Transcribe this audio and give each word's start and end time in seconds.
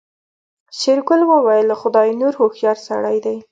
شېرګل 0.77 1.21
وويل 1.31 1.67
خداينور 1.81 2.33
هوښيار 2.39 2.77
سړی 2.87 3.17
دی. 3.25 3.37